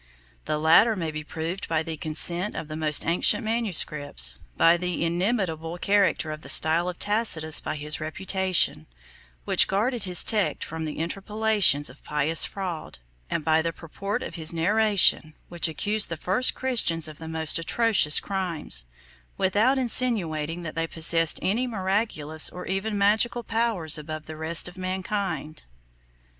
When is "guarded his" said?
9.67-10.23